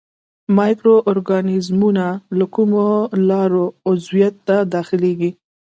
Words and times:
مایکرو 0.57 0.95
ارګانیزمونه 1.11 2.05
له 2.37 2.45
کومو 2.55 2.85
لارو 3.29 3.65
عضویت 3.89 4.35
ته 4.47 4.55
داخليږي. 4.73 5.31